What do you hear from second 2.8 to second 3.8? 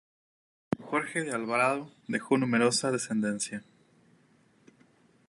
descendencia.